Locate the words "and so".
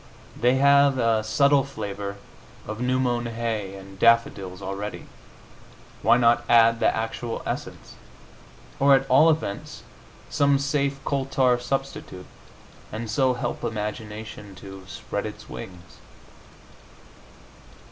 12.91-13.35